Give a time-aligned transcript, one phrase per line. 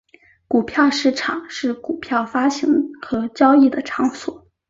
[0.47, 4.47] 股票市场是股票发行和交易的场所。